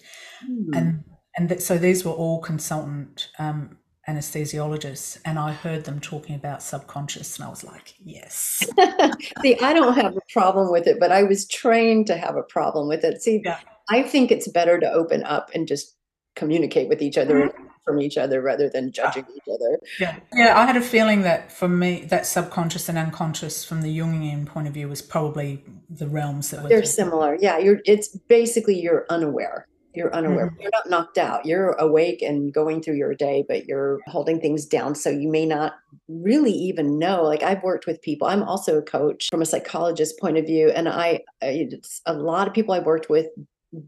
[0.46, 0.74] Hmm.
[0.74, 1.04] and
[1.36, 6.62] and th- so these were all consultant um, anesthesiologists, and I heard them talking about
[6.62, 8.64] subconscious, and I was like, yes,
[9.42, 12.42] See, I don't have a problem with it, but I was trained to have a
[12.42, 13.22] problem with it.
[13.22, 13.58] See, Yeah.
[13.90, 15.96] I think it's better to open up and just
[16.36, 17.52] communicate with each other Mhm.
[17.84, 19.78] from each other rather than judging each other.
[19.98, 20.58] Yeah, yeah.
[20.58, 24.68] I had a feeling that for me, that subconscious and unconscious, from the Jungian point
[24.68, 26.68] of view, was probably the realms that were.
[26.68, 27.36] They're similar.
[27.40, 29.66] Yeah, you're it's basically you're unaware.
[29.98, 30.50] You're unaware.
[30.50, 30.62] Mhm.
[30.62, 31.44] You're not knocked out.
[31.44, 34.94] You're awake and going through your day, but you're holding things down.
[34.94, 35.74] So you may not
[36.06, 37.24] really even know.
[37.24, 38.28] Like I've worked with people.
[38.28, 42.46] I'm also a coach from a psychologist point of view, and I it's a lot
[42.46, 43.26] of people I've worked with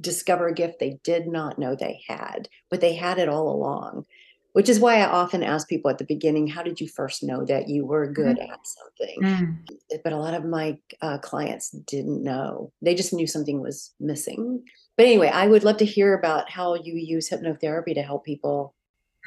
[0.01, 4.05] discover a gift they did not know they had, but they had it all along.
[4.53, 7.45] Which is why I often ask people at the beginning, "How did you first know
[7.45, 10.03] that you were good at something?" Mm.
[10.03, 12.73] but a lot of my uh, clients didn't know.
[12.83, 14.65] They just knew something was missing.
[14.97, 18.75] But anyway, I would love to hear about how you use hypnotherapy to help people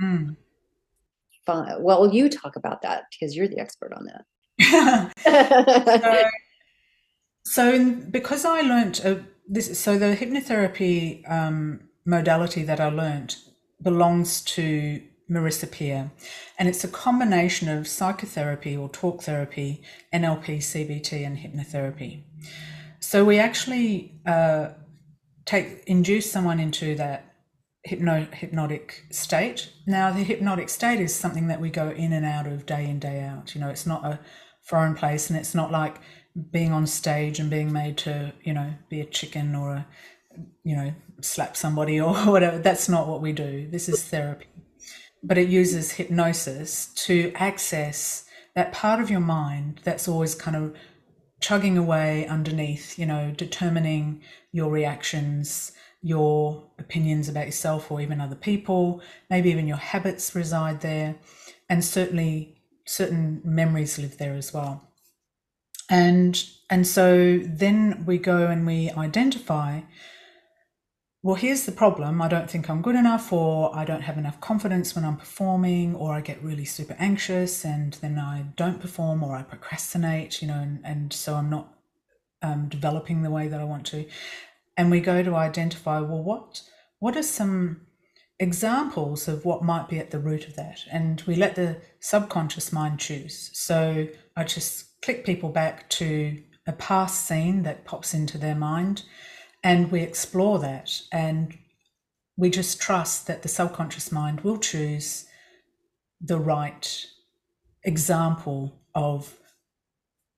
[0.02, 0.36] Mm.
[1.46, 1.84] find.
[1.84, 4.26] Well, you talk about that because you're the expert on that.
[7.46, 9.16] so in, because I learned uh,
[9.48, 13.36] this, so the hypnotherapy um, modality that I learned
[13.82, 16.12] belongs to Marissa Peer,
[16.58, 19.82] and it's a combination of psychotherapy or talk therapy,
[20.14, 22.24] NLP, CBT, and hypnotherapy.
[23.00, 24.70] So we actually uh,
[25.46, 27.34] take induce someone into that
[27.84, 29.72] hypno, hypnotic state.
[29.86, 33.00] Now, the hypnotic state is something that we go in and out of day in,
[33.00, 33.54] day out.
[33.54, 34.20] You know, it's not a
[34.64, 35.98] foreign place and it's not like
[36.52, 39.88] being on stage and being made to, you know, be a chicken or a,
[40.64, 42.58] you know, slap somebody or whatever.
[42.58, 43.68] That's not what we do.
[43.70, 44.48] This is therapy.
[45.22, 48.26] But it uses hypnosis to access
[48.56, 50.76] that part of your mind that's always kind of
[51.40, 54.22] chugging away underneath, you know, determining
[54.54, 60.80] your reactions, your opinions about yourself or even other people, maybe even your habits reside
[60.80, 61.16] there,
[61.70, 64.90] and certainly certain memories live there as well.
[65.90, 69.82] And and so then we go and we identify
[71.26, 72.22] well, here's the problem.
[72.22, 75.96] I don't think I'm good enough, or I don't have enough confidence when I'm performing,
[75.96, 80.50] or I get really super anxious and then I don't perform, or I procrastinate, you
[80.50, 81.74] know, and, and so I'm not
[82.44, 84.06] um, developing the way that I want to.
[84.78, 86.62] And we go to identify, well, what
[87.00, 87.82] what are some
[88.40, 90.80] examples of what might be at the root of that?
[90.92, 93.50] And we let the subconscious mind choose.
[93.54, 99.04] So I just click people back to a past scene that pops into their mind
[99.64, 101.58] and we explore that and
[102.38, 105.26] we just trust that the subconscious mind will choose
[106.20, 107.06] the right
[107.84, 109.38] example of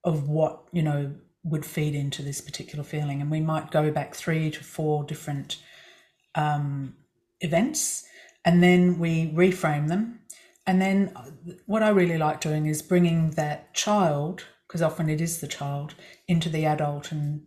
[0.04, 1.14] of what you know
[1.46, 5.58] would feed into this particular feeling and we might go back three to four different
[6.36, 6.96] um,
[7.40, 8.04] events
[8.44, 10.20] and then we reframe them
[10.68, 11.14] and then
[11.66, 15.96] what i really like doing is bringing that child because often it is the child
[16.28, 17.42] into the adult and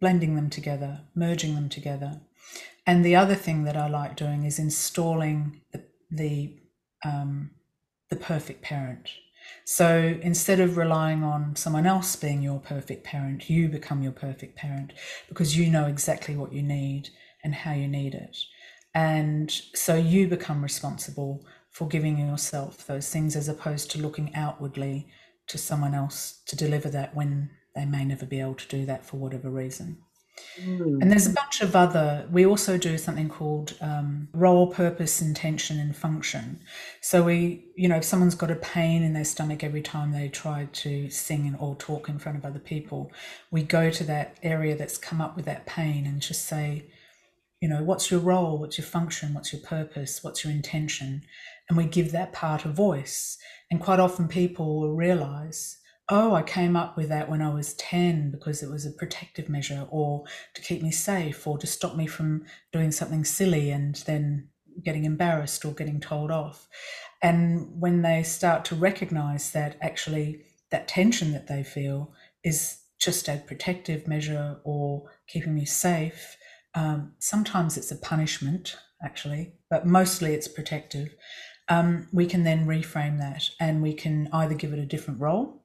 [0.00, 2.20] blending them together, merging them together.
[2.86, 6.58] And the other thing that I like doing is installing the the,
[7.04, 7.52] um,
[8.08, 9.10] the perfect parent.
[9.64, 14.56] So instead of relying on someone else being your perfect parent, you become your perfect
[14.56, 14.92] parent
[15.28, 17.10] because you know exactly what you need
[17.44, 18.36] and how you need it.
[18.94, 25.06] And so you become responsible for giving yourself those things as opposed to looking outwardly
[25.46, 29.06] to someone else to deliver that when they may never be able to do that
[29.06, 29.98] for whatever reason.
[30.60, 31.02] Mm.
[31.02, 35.78] And there's a bunch of other, we also do something called um, role, purpose, intention,
[35.78, 36.60] and function.
[37.00, 40.28] So we, you know, if someone's got a pain in their stomach every time they
[40.28, 43.12] try to sing or talk in front of other people,
[43.50, 46.84] we go to that area that's come up with that pain and just say,
[47.60, 48.58] you know, what's your role?
[48.58, 49.34] What's your function?
[49.34, 50.24] What's your purpose?
[50.24, 51.22] What's your intention?
[51.68, 53.38] And we give that part a voice.
[53.70, 55.76] And quite often people will realize,
[56.10, 59.48] oh, I came up with that when I was 10 because it was a protective
[59.48, 63.94] measure or to keep me safe or to stop me from doing something silly and
[64.06, 64.48] then
[64.84, 66.68] getting embarrassed or getting told off.
[67.22, 73.28] And when they start to recognize that actually that tension that they feel is just
[73.28, 76.36] a protective measure or keeping me safe,
[76.74, 81.14] um, sometimes it's a punishment, actually, but mostly it's protective.
[81.68, 85.59] Um, we can then reframe that and we can either give it a different role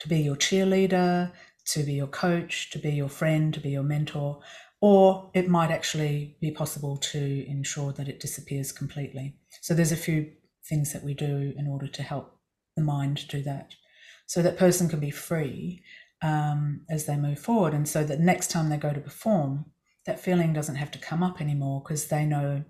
[0.00, 1.32] to be your cheerleader,
[1.66, 4.40] to be your coach, to be your friend, to be your mentor,
[4.80, 9.36] or it might actually be possible to ensure that it disappears completely.
[9.62, 10.32] So there's a few
[10.68, 12.38] things that we do in order to help
[12.76, 13.74] the mind do that.
[14.26, 15.82] So that person can be free
[16.22, 17.72] um, as they move forward.
[17.74, 19.66] And so that next time they go to perform,
[20.04, 22.64] that feeling doesn't have to come up anymore because they know,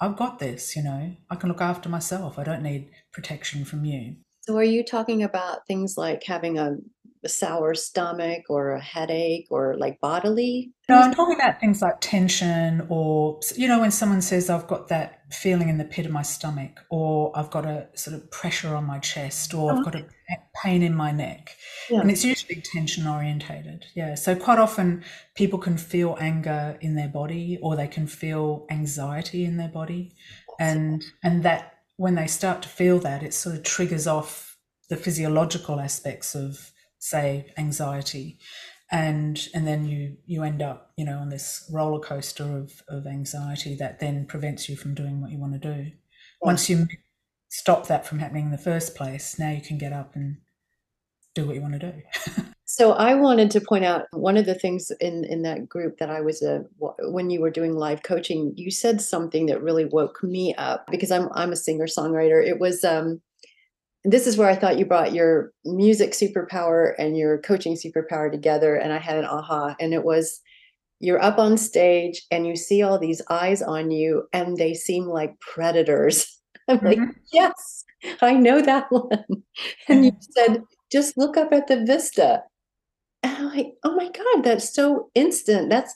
[0.00, 2.38] I've got this, you know, I can look after myself.
[2.38, 4.16] I don't need protection from you.
[4.46, 6.76] So, are you talking about things like having a,
[7.24, 10.70] a sour stomach or a headache or like bodily?
[10.86, 14.88] No, I'm talking about things like tension or, you know, when someone says, I've got
[14.88, 18.74] that feeling in the pit of my stomach or I've got a sort of pressure
[18.74, 20.04] on my chest or oh, I've got a
[20.62, 21.56] pain in my neck.
[21.88, 22.00] Yeah.
[22.00, 23.86] And it's usually tension orientated.
[23.94, 24.14] Yeah.
[24.14, 29.46] So, quite often people can feel anger in their body or they can feel anxiety
[29.46, 30.14] in their body.
[30.60, 34.56] And, and that when they start to feel that, it sort of triggers off
[34.88, 38.38] the physiological aspects of, say, anxiety.
[38.90, 43.06] And and then you you end up, you know, on this roller coaster of, of
[43.06, 45.92] anxiety that then prevents you from doing what you want to do.
[46.42, 46.86] Once you
[47.48, 50.36] stop that from happening in the first place, now you can get up and
[51.34, 52.42] do what you want to do.
[52.66, 56.10] So I wanted to point out one of the things in in that group that
[56.10, 56.64] I was a
[57.02, 61.12] when you were doing live coaching, you said something that really woke me up because
[61.12, 62.44] I'm I'm a singer songwriter.
[62.44, 63.20] It was um
[64.02, 68.74] this is where I thought you brought your music superpower and your coaching superpower together
[68.74, 70.40] and I had an aha and it was
[70.98, 75.04] you're up on stage and you see all these eyes on you and they seem
[75.04, 76.40] like predators.
[76.68, 76.86] I'm mm-hmm.
[76.86, 76.98] like,
[77.32, 77.84] yes,
[78.20, 79.44] I know that one.
[79.86, 80.64] And you said,
[80.94, 82.44] just look up at the vista
[83.24, 85.68] and I'm like, oh my God, that's so instant.
[85.68, 85.92] That's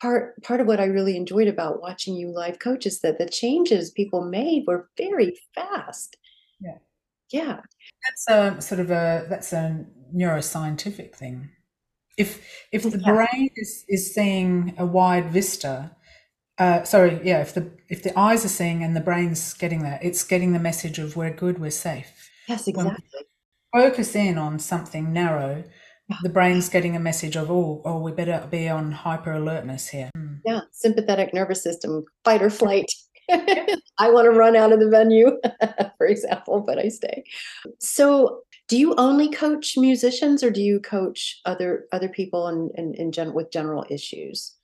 [0.00, 3.26] part part of what I really enjoyed about watching you live coach is that the
[3.26, 6.16] changes people made were very fast.
[6.60, 6.78] Yeah.
[7.32, 7.60] Yeah.
[8.04, 9.84] That's a sort of a that's a
[10.14, 11.50] neuroscientific thing.
[12.16, 12.40] If
[12.70, 13.12] if the yeah.
[13.12, 15.90] brain is, is seeing a wide vista,
[16.56, 20.04] uh, sorry, yeah, if the if the eyes are seeing and the brain's getting that,
[20.04, 22.30] it's getting the message of we're good, we're safe.
[22.48, 22.92] Yes, exactly.
[22.92, 23.26] When
[23.76, 25.64] focus in on something narrow,
[26.22, 30.10] the brain's getting a message of oh oh we better be on hyper alertness here.
[30.16, 30.40] Mm.
[30.44, 32.90] yeah sympathetic nervous system fight or flight.
[33.28, 35.32] I want to run out of the venue
[35.98, 37.24] for example but i stay.
[37.80, 42.94] So do you only coach musicians or do you coach other other people in in,
[42.94, 44.54] in gen- with general issues?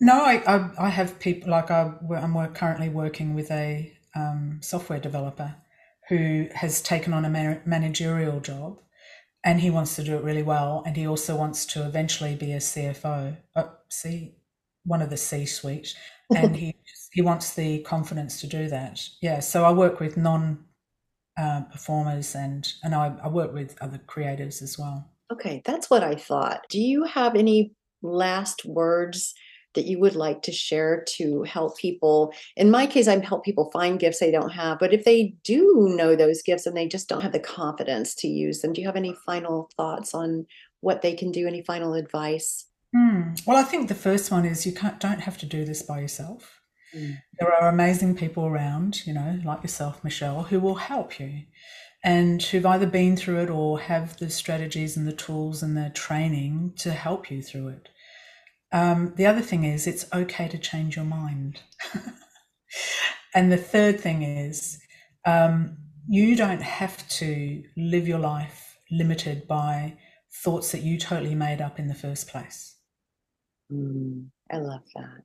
[0.00, 1.92] No i i, I have people like I,
[2.22, 5.54] i'm work, currently working with a um, software developer
[6.08, 8.80] who has taken on a managerial job
[9.44, 10.82] and he wants to do it really well.
[10.84, 14.34] And he also wants to eventually be a CFO, uh, C,
[14.84, 15.94] one of the C suite,
[16.34, 16.74] and he
[17.12, 19.00] he wants the confidence to do that.
[19.22, 20.64] Yeah, so I work with non
[21.38, 25.10] uh, performers and and I, I work with other creatives as well.
[25.32, 26.62] Okay, that's what I thought.
[26.68, 29.34] Do you have any last words
[29.76, 32.34] that you would like to share to help people?
[32.56, 35.94] In my case, I help people find gifts they don't have, but if they do
[35.96, 38.86] know those gifts and they just don't have the confidence to use them, do you
[38.88, 40.46] have any final thoughts on
[40.80, 41.46] what they can do?
[41.46, 42.66] Any final advice?
[42.94, 43.34] Hmm.
[43.46, 46.00] Well, I think the first one is you can't, don't have to do this by
[46.00, 46.60] yourself.
[46.94, 47.18] Mm.
[47.38, 51.42] There are amazing people around, you know, like yourself, Michelle, who will help you
[52.04, 55.90] and who've either been through it or have the strategies and the tools and the
[55.90, 57.88] training to help you through it.
[58.72, 61.60] Um, the other thing is, it's okay to change your mind.
[63.34, 64.78] and the third thing is,
[65.24, 65.76] um,
[66.08, 69.96] you don't have to live your life limited by
[70.42, 72.76] thoughts that you totally made up in the first place.
[73.72, 75.22] Mm, I love that.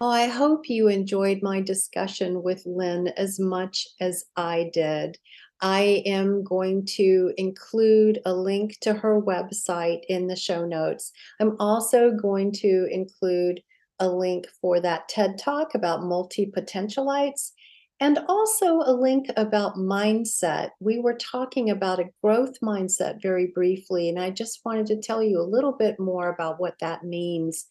[0.00, 5.18] Oh, I hope you enjoyed my discussion with Line as much as I did.
[5.60, 11.12] I am going to include a link to her website in the show notes.
[11.40, 13.62] I'm also going to include
[14.00, 17.52] a link for that TED Talk about multipotentialites
[18.00, 20.70] and also a link about mindset.
[20.80, 25.22] We were talking about a growth mindset very briefly, and I just wanted to tell
[25.22, 27.66] you a little bit more about what that means.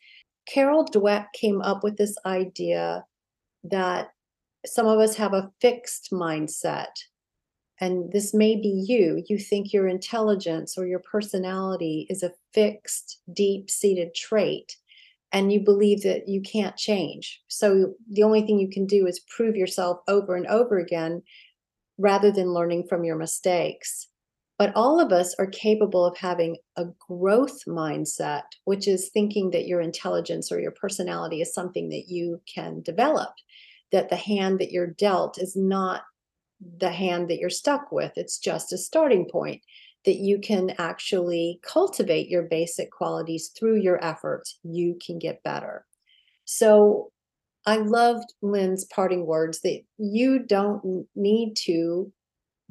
[0.47, 3.05] Carol Dweck came up with this idea
[3.65, 4.09] that
[4.65, 6.91] some of us have a fixed mindset.
[7.80, 9.24] And this may be you.
[9.28, 14.78] You think your intelligence or your personality is a fixed, deep seated trait,
[15.32, 17.41] and you believe that you can't change.
[17.47, 21.24] So the only thing you can do is prove yourself over and over again
[21.97, 24.07] rather than learning from your mistakes.
[24.59, 29.65] But all of us are capable of having a growth mindset, which is thinking that
[29.65, 33.32] your intelligence or your personality is something that you can develop,
[33.91, 36.03] that the hand that you're dealt is not
[36.80, 39.61] the hand that you're stuck with, it's just a starting point.
[40.05, 45.86] That you can actually cultivate your basic qualities through your efforts, you can get better.
[46.43, 47.11] So,
[47.66, 52.11] I loved Line's parting words that you don't need to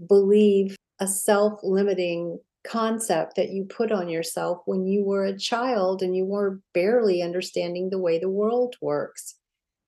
[0.07, 6.03] believe a self limiting concept that you put on yourself when you were a child
[6.03, 9.35] and you were barely understanding the way the world works.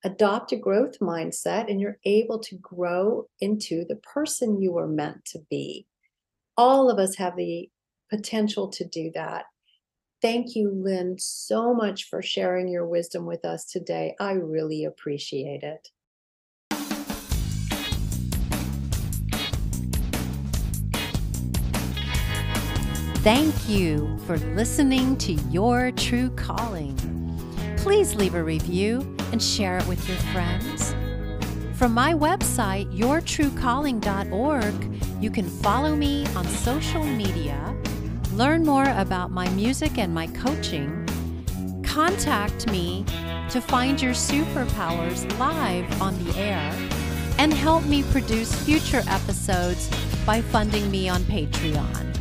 [0.05, 5.25] Adopt a growth mindset and you're able to grow into the person you were meant
[5.25, 5.87] to be.
[6.55, 7.71] All of us have the
[8.11, 9.45] potential to do that.
[10.21, 14.15] Thank you, Line, so much for sharing your wisdom with us today.
[14.19, 15.89] I really appreciate it.
[23.23, 26.95] Thank you for listening to Your True Calling.
[27.77, 30.95] Please leave a review and share it with your friends.
[31.77, 37.75] From my website, yourtruecalling.org, you can follow me on social media,
[38.31, 41.05] learn more about my music and my coaching,
[41.83, 43.03] contact me
[43.49, 46.73] to find your superpowers live on the air,
[47.37, 49.89] and help me produce future episodes
[50.25, 52.14] by funding me on Patreon.